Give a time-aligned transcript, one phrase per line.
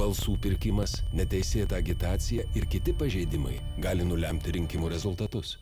[0.00, 5.58] balsų pirkimas, neteisėta agitacija ir kiti pažeidimai gali nulemti rinkimų rezultatus.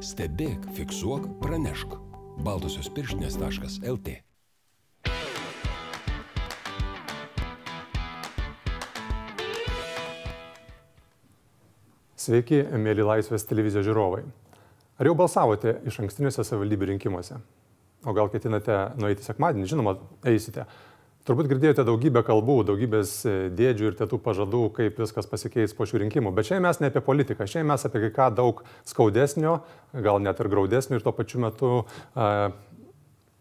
[0.00, 1.98] Stebėk, fiksuok, pranešk.
[2.46, 4.14] Baltosios pirštinės.lt
[12.22, 14.22] Sveiki, mėly Laisvės televizijos žiūrovai.
[14.96, 17.36] Ar jau balsavote iš ankstiniuose savivaldybių rinkimuose?
[18.06, 19.68] O gal ketinate nueiti sekmadienį?
[19.74, 19.98] Žinoma,
[20.30, 20.64] eisite.
[21.22, 26.00] Turbūt girdėjote daugybę kalbų, daugybės e, dėdžių ir tėtų pažadų, kaip viskas pasikeis po šių
[26.02, 26.32] rinkimų.
[26.34, 29.52] Bet šiandien mes ne apie politiką, šiandien mes apie ką daug skaudesnio,
[29.94, 32.40] gal net ir graudesnio ir tuo pačiu metu uh,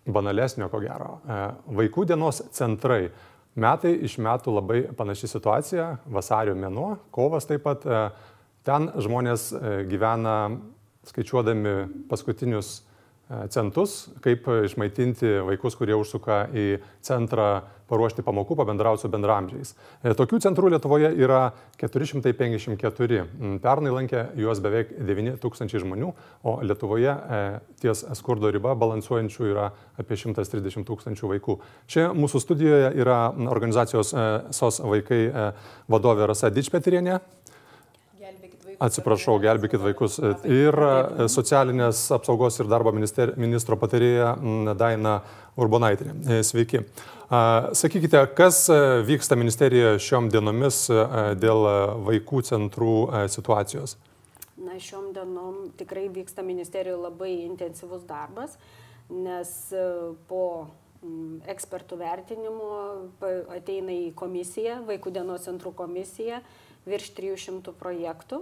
[0.05, 1.15] banalesnio, ko gero.
[1.25, 1.41] Uh,
[1.81, 3.07] vaikų dienos centrai.
[3.57, 7.89] Metai iš metų labai panaši situacija, vasario mėnuo, kovas taip pat.
[7.89, 9.47] Uh, ten žmonės
[9.89, 10.35] gyvena
[11.09, 12.83] skaičiuodami paskutinius
[13.53, 16.65] centus, kaip išmaitinti vaikus, kurie užsuka į
[17.05, 17.51] centrą
[17.91, 19.73] paruošti pamokų, pabendrauti su bendramžiais.
[20.01, 21.41] E, tokių centrų Lietuvoje yra
[21.81, 23.25] 454.
[23.25, 26.13] Mm, pernai lankė juos beveik 9000 žmonių,
[26.47, 27.41] o Lietuvoje e,
[27.83, 31.57] ties skurdo riba balansuojančių yra apie 130 tūkstančių vaikų.
[31.91, 33.19] Čia mūsų studijoje yra
[33.51, 35.21] organizacijos e, SOS vaikai
[35.91, 37.19] vadovė Rasa Dičpetirienė.
[38.81, 40.15] Atsiprašau, gelbėkit vaikus.
[40.49, 44.33] Ir e, socialinės apsaugos ir darbo minister, ministro patarėja
[44.77, 45.19] Daina
[45.61, 46.15] Urbonaitinė.
[46.25, 46.81] E, sveiki.
[47.77, 50.87] Sakykite, kas e, vyksta ministerijoje šiom dienomis
[51.39, 51.67] dėl
[52.07, 52.95] vaikų centrų
[53.31, 53.99] situacijos?
[54.61, 58.55] Na, šiom dienom tikrai vyksta ministerijoje labai intensyvus darbas,
[59.13, 59.51] nes
[60.29, 60.47] po
[61.49, 62.71] ekspertų vertinimo
[63.53, 66.41] ateina į komisiją, vaikų dienos centrų komisiją,
[66.89, 68.41] virš 300 projektų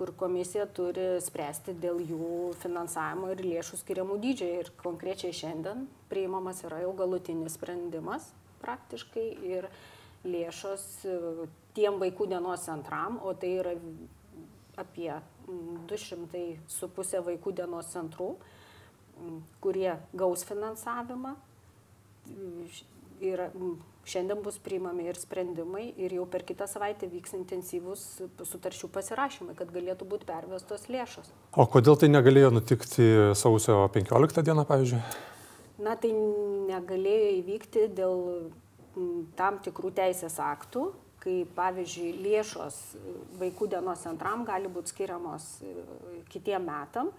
[0.00, 4.46] kur komisija turi spręsti dėl jų finansavimo ir lėšų skiriamų dydžio.
[4.62, 8.30] Ir konkrečiai šiandien priimamas yra jau galutinis sprendimas
[8.62, 9.68] praktiškai ir
[10.24, 11.18] lėšos e,
[11.76, 13.76] tiem vaikų dienos centram, o tai yra
[14.80, 15.12] apie
[15.92, 18.30] 200 su pusė vaikų dienos centrų,
[19.60, 21.36] kurie gaus finansavimą.
[23.20, 23.48] Ir
[24.08, 28.04] Šiandien bus priimami ir sprendimai ir jau per kitą savaitę vyks intensyvūs
[28.48, 31.28] sutarčių pasirašymai, kad galėtų būti pervestos lėšos.
[31.52, 33.06] O kodėl tai negalėjo nutikti
[33.38, 35.02] sausio 15 dieną, pavyzdžiui?
[35.84, 38.24] Na, tai negalėjo įvykti dėl
[39.36, 40.88] tam tikrų teisės aktų,
[41.20, 42.80] kai pavyzdžiui lėšos
[43.38, 45.74] vaikų dienos centram gali būti skiriamos e,
[46.32, 47.12] kitiem metam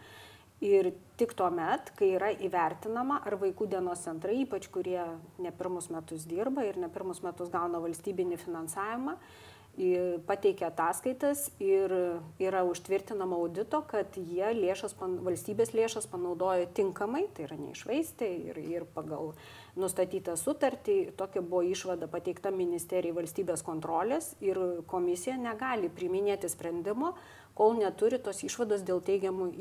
[0.62, 5.02] ir tik tuomet kai yra įvertinama ar vaikų dienos centrai ypač kurie
[5.42, 9.18] ne pirmus metus dirba ir ne pirmus metus gauna valstybinį finansavimą
[10.28, 11.92] pateikia ataskaitas ir
[12.40, 18.86] yra užtvirtinama audito, kad jie lėšas, valstybės lėšas panaudojo tinkamai, tai yra neišvaistė ir, ir
[18.94, 19.34] pagal
[19.80, 21.16] nustatytą sutartį.
[21.16, 27.16] Tokia buvo išvada pateikta ministerijai valstybės kontrolės ir komisija negali priminėti sprendimo,
[27.62, 29.52] kol neturi tos išvados dėl teigiamų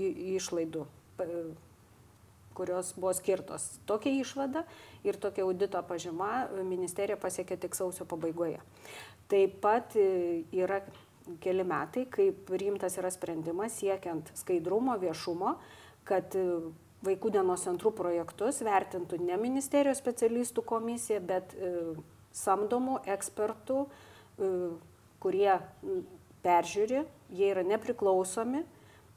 [0.40, 0.86] išlaidų
[2.60, 3.78] kurios buvo skirtos.
[3.88, 4.64] Tokia išvada
[5.06, 8.60] ir tokia audito pažyma ministerija pasiekė tik sausio pabaigoje.
[9.30, 10.80] Taip pat e, yra
[11.40, 15.54] keli metai, kaip priimtas yra sprendimas siekiant skaidrumo, viešumo,
[16.08, 16.44] kad e,
[17.06, 21.74] vaikų dienos centrų projektus vertintų ne ministerijos specialistų komisija, bet e,
[22.36, 23.84] samdomų ekspertų,
[25.20, 25.54] kurie
[26.44, 27.00] peržiūri,
[27.30, 28.62] jie yra nepriklausomi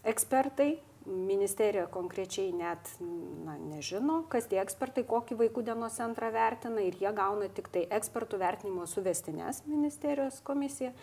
[0.07, 6.95] ekspertai, ministerija konkrečiai net na, nežino, kas tie ekspertai, kokį vaikų dienos centrą vertina ir
[6.99, 10.93] jie gauna tik tai ekspertų vertinimo suvestinės ministerijos komisija.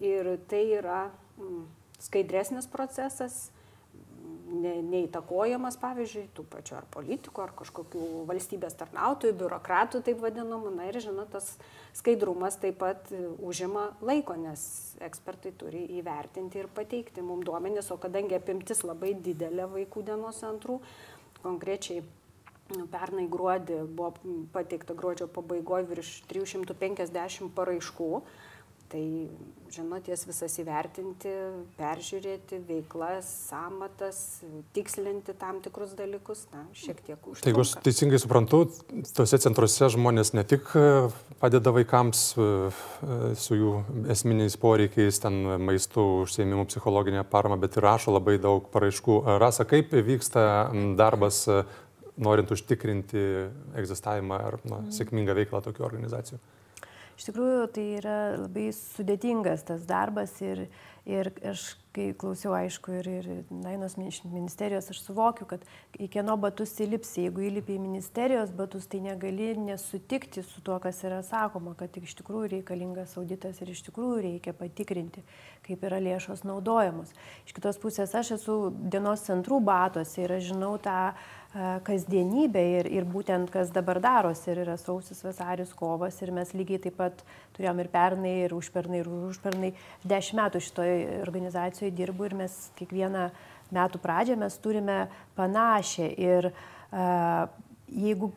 [0.00, 1.06] Ir tai yra
[1.40, 1.62] mm,
[2.04, 3.50] skaidresnis procesas,
[4.76, 10.74] ne, neįtakojamas, pavyzdžiui, tų pačių ar politikų, ar kažkokių valstybės tarnautojų, biurokratų, taip vadinamų.
[10.76, 11.54] Na ir žinot, tas
[11.96, 13.10] skaidrumas taip pat
[13.40, 14.62] užima laiko, nes
[15.04, 20.80] ekspertai turi įvertinti ir pateikti mums duomenis, o kadangi apimtis labai didelė vaikų dienos centrų,
[21.42, 22.04] konkrečiai
[22.90, 24.12] pernai gruodį buvo
[24.54, 28.10] pateikta gruodžio pabaigoje virš 350 paraiškų
[28.86, 29.02] Tai,
[29.74, 31.30] žinot, jas visas įvertinti,
[31.74, 34.18] peržiūrėti veiklas, samatas,
[34.76, 37.42] tikslinti tam tikrus dalykus, na, šiek tiek užtrunka.
[37.42, 38.60] Tai jeigu aš teisingai suprantu,
[39.16, 40.84] tose centruose žmonės ne tik e,
[41.42, 43.72] padeda vaikams e, e, su jų
[44.14, 49.18] esminiais poreikiais, ten maistų, užsiemimų, psichologinė parama, bet ir rašo labai daug paraiškų.
[49.42, 50.46] Rasa, kaip vyksta
[50.98, 51.42] darbas
[52.16, 53.24] norint užtikrinti
[53.82, 56.38] egzistavimą ar na, sėkmingą veiklą tokių organizacijų?
[57.16, 60.66] Iš tikrųjų, tai yra labai sudėtingas tas darbas ir,
[61.06, 65.64] Ir aš, kai klausiau, aišku, ir, ir Dainos ministerijos, aš suvokiu, kad
[65.96, 67.26] į kieno batus įlipsi.
[67.26, 72.16] Jeigu įlipi į ministerijos batus, tai negali nesutikti su tuo, kas yra sakoma, kad iš
[72.20, 75.24] tikrųjų reikalingas auditas ir iš tikrųjų reikia patikrinti,
[75.66, 77.14] kaip yra lėšos naudojamos.
[77.48, 81.00] Iš kitos pusės, aš esu dienos centrų batose ir aš žinau tą
[81.86, 84.50] kasdienybė ir, ir būtent kas dabar darosi.
[84.52, 87.22] Ir yra sausis, vasaris, kovas ir mes lygiai taip pat
[87.56, 89.72] turėjom ir pernai, ir užpernai, ir užpernai.
[90.04, 93.28] Dešimt metų šitoje organizacijoje dirbu ir mes kiekvieną
[93.74, 95.06] metų pradžią mes turime
[95.38, 96.10] panašią.
[96.16, 97.46] Ir uh,
[97.90, 98.32] jeigu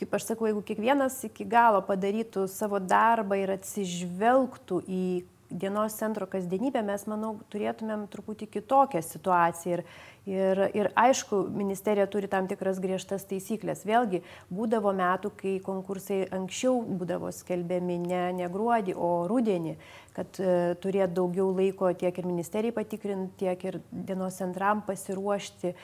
[0.00, 5.04] kaip aš sakau, jeigu kiekvienas iki galo padarytų savo darbą ir atsižvelgtų į
[5.50, 9.80] dienos centro kasdienybę, mes, manau, turėtumėm truputį kitokią situaciją.
[9.80, 9.84] Ir,
[10.30, 13.82] Ir, ir aišku, ministerija turi tam tikras griežtas taisyklės.
[13.88, 14.20] Vėlgi,
[14.52, 19.74] būdavo metų, kai konkursai anksčiau būdavo skelbiami ne, ne gruodį, o rudenį,
[20.14, 25.76] kad e, turėtų daugiau laiko tiek ir ministerijai patikrinti, tiek ir dienos centram pasiruošti e,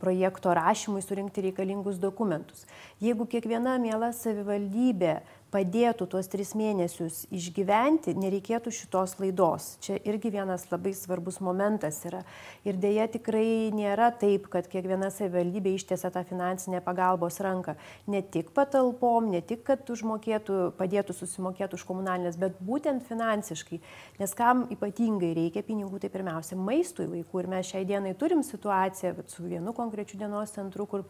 [0.00, 2.64] projekto rašymui, surinkti reikalingus dokumentus.
[3.04, 5.18] Jeigu kiekviena miela savivaldybė
[5.54, 9.74] padėtų tuos tris mėnesius išgyventi, nereikėtų šitos laidos.
[9.84, 12.24] Čia irgi vienas labai svarbus momentas yra.
[12.66, 17.74] Ir dėja tikrai nėra taip, kad kiekviena savivaldybė ištiesia tą finansinę pagalbos ranką.
[18.10, 23.80] Ne tik patalpom, ne tik, kad užmokėtų, padėtų susimokėti už komunalinės, bet būtent finansiškai.
[24.22, 27.42] Nes kam ypatingai reikia pinigų, tai pirmiausia maistui vaikų.
[27.42, 31.04] Ir mes šiai dienai turim situaciją su vienu konkrečiu dienos centru, kur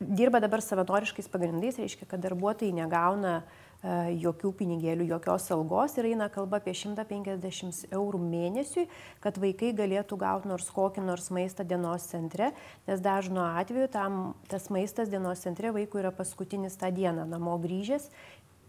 [0.00, 3.44] dirba dabar savanoriškais pagrindais, reiškia, kad darbuotojai negauna e,
[3.84, 8.86] jokių pinigėlių, jokios algos ir eina kalba apie 150 eurų mėnesiui,
[9.20, 12.52] kad vaikai galėtų gauti nors kokį nors maistą dienos centre,
[12.88, 18.08] nes dažnu atveju tam, tas maistas dienos centre vaikui yra paskutinis tą dieną namo grįžęs.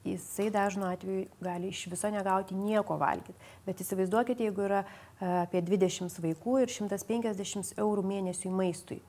[0.05, 3.33] Jisai dažnu atveju gali iš viso negauti nieko valgyti.
[3.65, 8.99] Bet įsivaizduokite, jeigu yra e, apie 20 vaikų ir 150 eurų mėnesiui maistui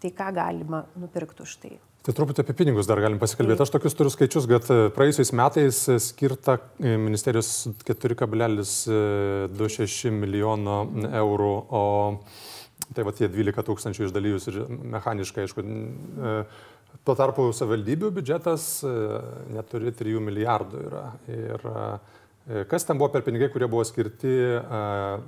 [0.00, 1.78] tai ką galima nupirkti už tai.
[2.06, 3.64] Tai truputį apie pinigus dar galim pasikalbėti.
[3.64, 12.22] Aš tokius turiu skaičius, kad e, praėjusiais metais skirta e, ministerijos 4,26 milijono eurų, o
[12.94, 14.60] tai va tie 12 tūkstančių išdalyjus ir
[14.94, 15.68] mechaniškai, aišku, e,
[17.02, 18.86] tuo tarpu savivaldybių biudžetas
[19.58, 21.10] neturi 3 milijardų yra.
[21.26, 21.58] Ir
[22.70, 24.30] Kas ten buvo per pinigai, kurie buvo skirti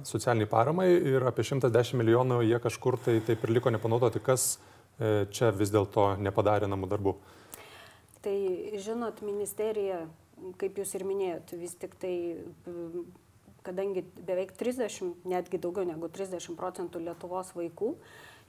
[0.06, 4.22] socialiniai paramai ir apie 110 milijonų jie kažkur tai taip ir liko nepanaudoti.
[4.22, 4.62] Kas
[4.98, 7.14] čia vis dėlto nepadarė namų darbų?
[8.24, 8.36] Tai
[8.82, 10.02] žinot, ministerija,
[10.58, 12.14] kaip jūs ir minėjot, vis tik tai,
[13.66, 17.92] kadangi beveik 30, netgi daugiau negu 30 procentų Lietuvos vaikų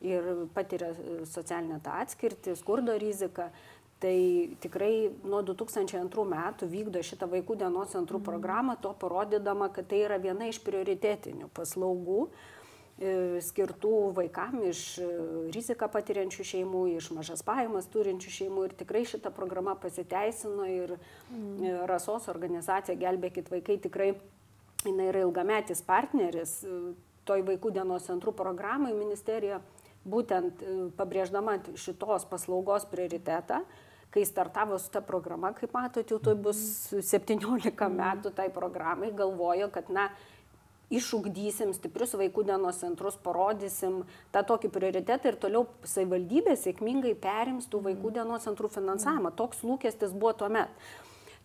[0.09, 0.93] ir patiria
[1.29, 3.51] socialinę tą atskirtį, skurdo riziką,
[3.99, 10.05] Tai tikrai nuo 2002 metų vykdo šitą vaikų dienos centrų programą, to parodydama, kad tai
[10.05, 12.29] yra viena iš prioritetinių paslaugų e,
[12.99, 15.07] skirtų vaikam iš e,
[15.55, 18.65] riziką patiriančių šeimų, iš mažas pajamas turinčių šeimų.
[18.67, 20.99] Ir tikrai šita programa pasiteisino ir e,
[21.87, 24.13] Rasos organizacija Gelbėkit vaikai tikrai
[24.83, 26.59] jinai yra ilgametis partneris
[27.27, 29.59] toj vaikų dienos centrų programai ministerija
[30.07, 30.63] būtent
[30.95, 33.59] pabrėždama šitos paslaugos prioritetą
[34.09, 36.59] kai startavo su ta programa, kaip matote, jau to bus
[36.89, 40.07] 17 metų tai programai, galvojo, kad, na,
[40.89, 44.01] išugdysim stiprius vaikų dienos centrus, parodysim
[44.33, 49.33] tą tokį prioritetą ir toliau savivaldybė sėkmingai perims tų vaikų dienos centrų finansavimą.
[49.37, 50.89] Toks lūkestis buvo tuo metu.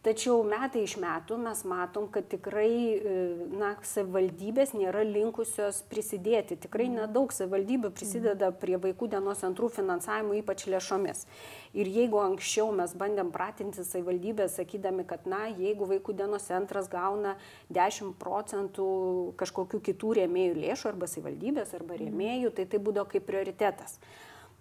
[0.04, 3.12] Tačiau metai iš metų mes matom, kad tikrai e,
[3.56, 6.58] na, savivaldybės nėra linkusios prisidėti.
[6.61, 11.25] Tikrai nedaug savivaldybių prisideda prie vaikų dienos centrų finansavimo, ypač lėšomis.
[11.73, 17.38] Ir jeigu anksčiau mes bandėm pratinti savivaldybės, sakydami, kad na, jeigu vaikų dienos centras gauna
[17.73, 18.90] 10 procentų
[19.40, 23.96] kažkokių kitų rėmėjų lėšų arba savivaldybės arba rėmėjų, tai tai būdavo kaip prioritetas.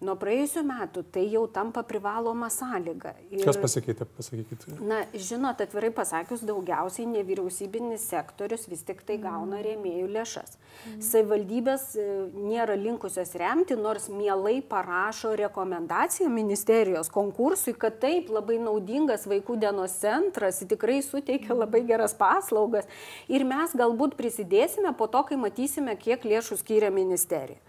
[0.04, 3.14] Nuo praėjusių metų tai jau tampa privaloma sąlyga.
[3.30, 4.66] Ir, Kas pasikeitė, pasakykit?
[4.84, 10.58] Na, žinot, atvirai pasakius, daugiausiai nevyriausybinis sektorius vis tik tai gauna rėmėjų lėšas.
[10.58, 11.00] Mm.
[11.08, 12.06] Savivaldybės e,
[12.36, 19.96] nėra linkusios remti, nors mielai parašo rekomendaciją ministerijos konkursui, kad taip labai naudingas vaikų dienos
[20.02, 22.90] centras, tikrai suteikia labai geras paslaugas
[23.28, 27.62] ir mes galbūt prisidėsime po to, kai matysime, kiek lėšų skiria ministerija.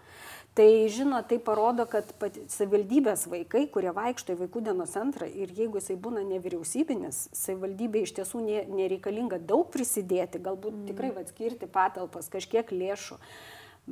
[0.56, 2.08] Tai žinot, tai parodo, kad
[2.48, 8.14] savivaldybės vaikai, kurie vaikšto į vaikų dienos centrą ir jeigu jisai būna nevyriausybinis, savivaldybė iš
[8.16, 10.86] tiesų nė, nereikalinga daug prisidėti, galbūt mm.
[10.88, 13.18] tikrai atskirti patalpas, kažkiek lėšų,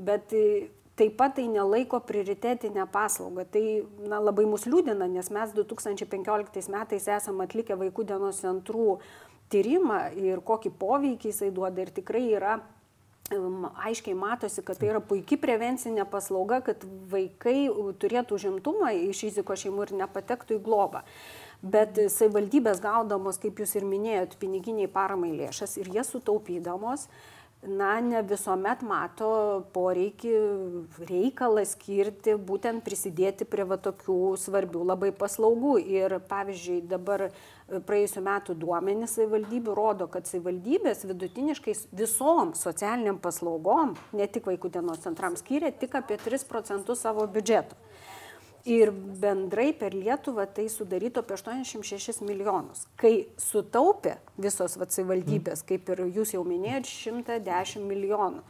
[0.08, 3.44] bet e, taip pat tai nelaiko prioritetinę paslaugą.
[3.44, 3.64] Tai
[4.08, 9.02] na, labai mus liūdina, nes mes 2015 metais esame atlikę vaikų dienos centrų
[9.52, 12.56] tyrimą ir kokį poveikį jisai duoda ir tikrai yra
[13.32, 19.86] aiškiai matosi, kad tai yra puikia prevencinė paslauga, kad vaikai turėtų užimtumą iš riziko šeimų
[19.86, 21.04] ir nepatektų į globą.
[21.64, 27.08] Bet savivaldybės gaudamos, kaip jūs ir minėjot, piniginiai paramai lėšas ir jas sutaupydamos,
[27.68, 29.28] na, ne visuomet mato
[29.74, 30.32] poreikį,
[31.08, 35.76] reikalą skirti, būtent prisidėti prie va tokių svarbių labai paslaugų.
[35.82, 37.28] Ir pavyzdžiui, dabar
[37.88, 45.04] praėjusiu metu duomenys savivaldybių rodo, kad savivaldybės vidutiniškai visom socialiniam paslaugom, ne tik vaikų dienos
[45.04, 47.78] centrams, skiria tik apie 3 procentus savo biudžeto.
[48.64, 48.88] Ir
[49.20, 52.86] bendrai per Lietuvą tai sudarytų apie 86 milijonus.
[52.96, 55.66] Kai sutaupė visos savivaldybės, mm.
[55.68, 58.40] kaip ir jūs jau minėjot, 110 milijonų.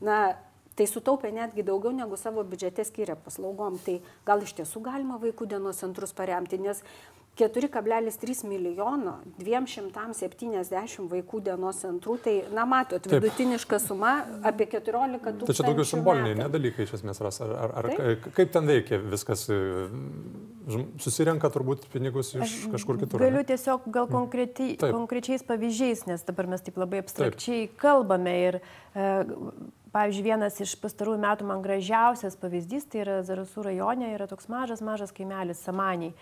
[0.00, 0.16] Na,
[0.78, 3.76] tai sutaupė netgi daugiau negu savo biudžete skiria paslaugom.
[3.84, 6.80] Tai gal iš tiesų galima vaikų dienos centrus paremti, nes
[7.38, 15.46] 4,3 milijono 270 vaikų dienos centrų, tai, na, matot, vidutiniška suma apie 14 tūkstančių.
[15.46, 18.28] Tai čia daugiau simboliniai nedalykai iš esmės, ras, ar, ar, ar Taip.
[18.36, 19.86] kaip ten veikia viskas, e,
[21.02, 23.22] susirenka turbūt pinigus iš Aš kažkur kitur.
[23.22, 27.80] Galiu tiesiog gal konkreti, konkrečiais pavyzdžiais, nes dabar mes taip labai abstrakčiai Taip.
[27.86, 28.62] kalbame ir
[28.94, 29.08] e,
[29.88, 34.82] Pavyzdžiui, vienas iš pastarųjų metų man gražiausias pavyzdys, tai yra Zarasų rajone, yra toks mažas,
[34.84, 36.12] mažas kaimelis Samaniai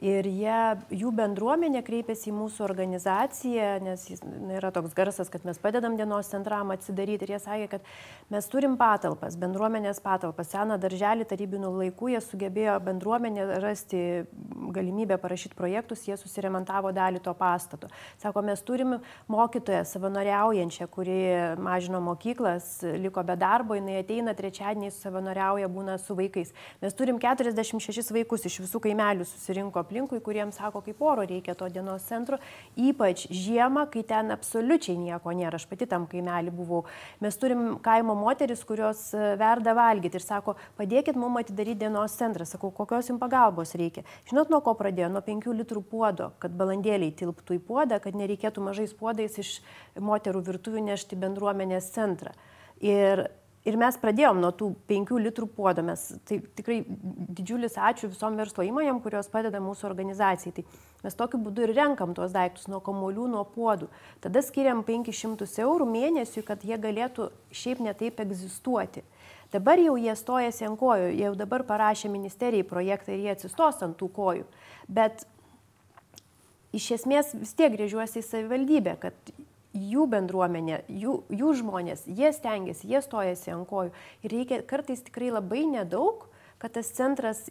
[0.00, 0.60] ir jie,
[0.96, 4.22] jų bendruomenė kreipėsi į mūsų organizaciją, nes jis
[4.56, 7.90] yra toks garsas, kad mes padedam dienos centram atsidaryti ir jie sakė, kad
[8.32, 14.02] mes turim patalpas, bendruomenės patalpas, seną darželį tarybinių laikų, jie sugebėjo bendruomenė rasti
[14.72, 17.90] galimybę parašyti projektus, jie susiremontavo dalį to pastato.
[18.22, 18.96] Sako, mes turim
[19.30, 21.20] mokytoją savanoriaujančią, kuri
[21.60, 26.54] mažino mokyklas, liko be darbo, jinai ateina trečiadienį savanoriauja, būna su vaikais.
[26.80, 31.68] Mes turim 46 vaikus iš visų kaimelių susirinko aplinkui, kuriems sako, kaip oro reikia to
[31.68, 32.38] dienos centro,
[32.78, 35.58] ypač žiemą, kai ten absoliučiai nieko nėra.
[35.58, 36.84] Aš pati tam kaimelį buvau.
[37.20, 42.46] Mes turim kaimo moteris, kurios e, verda valgyti ir sako, padėkit mums atidaryti dienos centrą.
[42.46, 44.06] Sakau, kokios jums pagalbos reikia.
[44.30, 45.10] Žinot, nuo ko pradėjo?
[45.10, 49.58] Nuo 5 litrų puodo, kad balandėliai tilptų į puodą, kad nereikėtų mažais puodais iš
[49.98, 52.36] moterų virtuvių nešti bendruomenės centrą.
[52.80, 53.26] Ir
[53.68, 55.82] Ir mes pradėjom nuo tų 5 litrų puodo.
[55.84, 60.54] Mes, tai tikrai didžiulis ačiū visom verslo įmonėm, kurios padeda mūsų organizacijai.
[60.56, 60.64] Tai
[61.04, 63.90] mes tokiu būdu ir renkam tuos daiktus nuo komolių, nuo puodų.
[64.24, 69.04] Tada skiriam 500 eurų mėnesiui, kad jie galėtų šiaip netaip egzistuoti.
[69.52, 73.98] Dabar jau jie stojasi ant kojų, jau dabar parašė ministerijai projektą ir jie atsistos ant
[74.00, 74.48] tų kojų.
[74.88, 75.26] Bet
[76.72, 79.32] iš esmės vis tiek grėžiuosi į savivaldybę, kad
[79.76, 83.94] jų bendruomenė, jų, jų žmonės, jie stengiasi, jie stojasi ant kojų.
[84.26, 86.26] Ir reikia kartais tikrai labai nedaug,
[86.60, 87.46] kad tas centras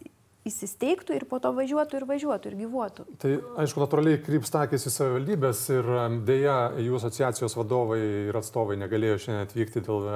[0.48, 3.04] įsisteigtų ir po to važiuotų ir važiuotų ir gyvuotų.
[3.20, 5.90] Tai aišku, natūraliai krypsta akis į savivaldybės ir
[6.28, 7.98] dėja jų asociacijos vadovai
[8.30, 10.08] ir atstovai negalėjo šiandien atvykti dėl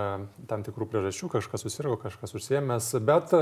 [0.49, 3.37] tam tikrų priežasčių, kažkas susirgo, kažkas užsiemęs, bet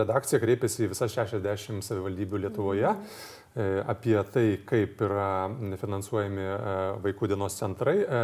[0.00, 2.94] redakcija kreipėsi į visas 60 savivaldybių Lietuvoje.
[2.96, 7.96] E, apie tai, kaip yra finansuojami e, vaikų dienos centrai.
[7.98, 8.20] E,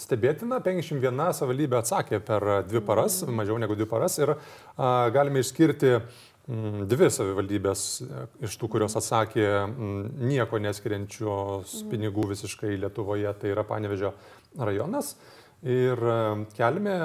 [0.00, 4.32] stebėtina, 51 savivaldybė atsakė per dvi paras, mažiau negu dvi paras ir
[5.14, 5.92] galime išskirti
[6.90, 7.84] dvi savivaldybės
[8.44, 9.46] iš tų, kurios atsakė
[10.24, 14.10] nieko neskiriančios pinigų visiškai Lietuvoje, tai yra Panevežio
[14.58, 15.14] rajonas.
[15.64, 16.00] Ir
[16.56, 16.98] kelime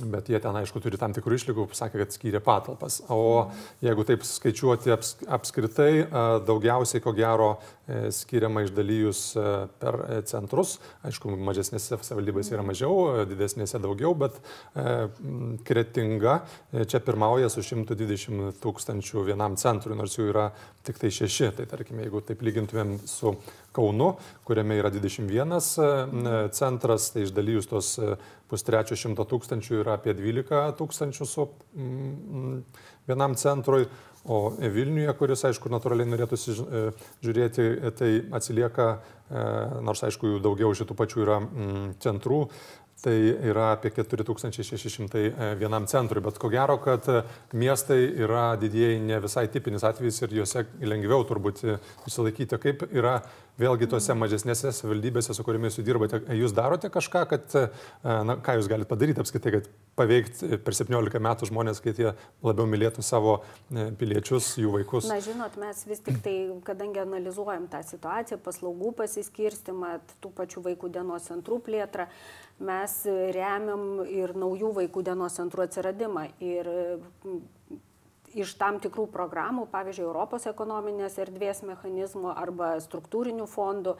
[0.00, 3.00] Bet jie ten, aišku, turi tam tikrų išlygų, sakė, kad skyrė patalpas.
[3.12, 3.50] O
[3.84, 6.06] jeigu taip skaičiuoti aps, apskritai,
[6.46, 7.50] daugiausiai, ko gero,
[7.84, 9.44] e, skiriama išdalyjus e,
[9.82, 10.78] per e, centrus.
[11.06, 14.36] Aišku, mažesnėse savivaldybėse yra mažiau, didesnėse daugiau, bet
[15.66, 16.40] kretinga
[16.88, 20.50] čia pirmauja su 120 tūkstančių vienam centrui, nors jų yra
[20.86, 21.52] tik tai šeši.
[21.58, 23.34] Tai tarkime, jeigu taip lygintumėm su
[23.76, 24.14] Kaunu,
[24.48, 27.92] kuriame yra 21 centras, tai išdalyjus tos
[28.50, 32.56] pustrečio šimto tūkstančių yra apie 12 tūkstančių su mm,
[33.10, 33.86] vienam centrui,
[34.28, 36.82] o Vilniuje, kuris, aišku, natūraliai norėtųsi e,
[37.24, 39.44] žiūrėti, tai atsilieka, e,
[39.86, 42.42] nors, aišku, jų daugiau šitų pačių yra mm, centrų,
[43.04, 43.16] tai
[43.50, 47.06] yra apie 4600 e, vienam centrui, bet ko gero, kad
[47.56, 51.64] miestai yra didieji ne visai tipinis atvejis ir juose lengviau turbūt
[52.08, 53.20] išsilaikyti, kaip yra
[53.60, 57.66] vėlgi tose mažesnėse savivaldybėse, su kuriamis jūs dirbate, jūs darote kažką, kad, e,
[58.28, 62.10] na, ką jūs galite padaryti apskaitai, kad paveikti per 17 metų žmonės, kad jie
[62.46, 65.08] labiau mylėtų savo e, piliečius, jų vaikus?
[65.10, 66.34] Na, žinot, mes vis tik tai,
[66.66, 72.08] kadangi analizuojam tą situaciją, paslaugų pasiskirstimą, tų pačių vaikų dienos centrų plėtrą,
[72.64, 72.98] mes
[73.36, 76.28] remiam ir naujų vaikų dienos centrų atsiradimą.
[76.44, 76.68] Ir
[78.34, 83.96] iš tam tikrų programų, pavyzdžiui, Europos ekonominės erdvės mechanizmų arba struktūrinių fondų.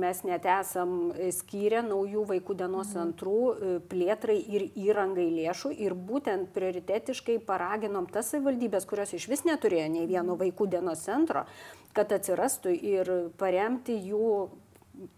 [0.00, 2.96] Mes net esam skyrę naujų vaikų dienos mhm.
[2.96, 9.44] centrų e, plėtrai ir įrangai lėšų ir būtent prioritetiškai paraginom tas savivaldybės, kurios iš vis
[9.46, 11.46] neturėjo nei vieno vaikų dienos centro,
[11.94, 14.34] kad atsirastų ir paremti jų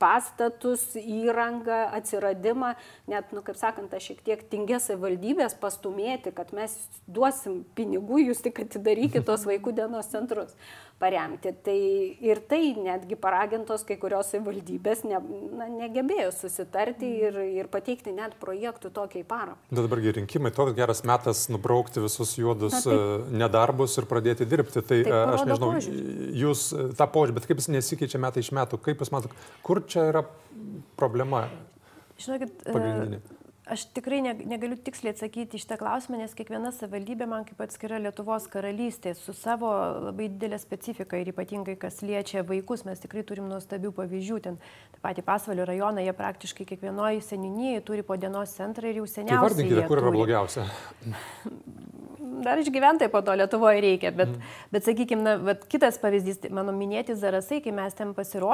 [0.00, 2.73] pastatus, įrangą, atsiradimą,
[3.11, 6.75] net, nu, kaip sakant, aš šiek tiek tingės savivaldybės pastumėti, kad mes
[7.06, 10.56] duosim pinigų, jūs tik atidarykite tos vaikų dienos centrus
[10.99, 11.53] paremti.
[11.62, 11.76] Tai
[12.25, 15.21] ir tai netgi paragintos kai kurios savivaldybės ne,
[15.59, 19.61] na, negebėjo susitarti ir, ir pateikti net projektų tokiai paramai.
[19.76, 24.81] Dabargi rinkimai toks geras metas nubraukti visus juodus na, taip, e, nedarbus ir pradėti dirbti.
[24.81, 26.26] Tai taip, e, aš nežinau, požiūrį.
[26.43, 29.85] jūs e, tą požiūrį, bet kaip jis nesikeičia metai iš metų, kaip jūs matote, kur
[29.85, 30.25] čia yra
[30.97, 31.47] problema?
[32.17, 32.65] Žinokit,
[33.66, 38.46] aš tikrai ne, negaliu tiksliai atsakyti šitą klausimą, nes kiekviena savivaldybė man kaip atskira Lietuvos
[38.52, 39.70] karalystė su savo
[40.06, 44.38] labai didelė specifika ir ypatingai kas liečia vaikus, mes tikrai turim nuostabių pavyzdžių.
[44.46, 44.61] Ten
[44.94, 49.42] tą patį pasvalio rajoną, jie praktiškai kiekvienoje seninyje turi po dienos centrą ir jau seniausiai.
[49.42, 50.20] Tai vardinkite, kur yra turi.
[50.20, 50.68] blogiausia.
[52.46, 54.54] dar išgyventai po to Lietuvoje reikia, bet, mm.
[54.75, 58.44] bet sakykime, na, kitas pavyzdys, tai mano minėti Zarasai, kai mes ten pasirodėme.